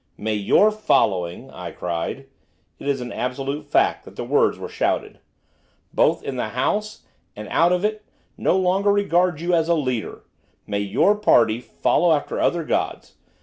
[0.17, 2.25] 'May your following,' I cried,
[2.79, 5.19] it is an absolute fact that the words were shouted!
[5.93, 7.03] 'both in the House
[7.35, 8.03] and out of it,
[8.35, 10.23] no longer regard you as a leader!
[10.65, 13.13] May your party follow after other gods!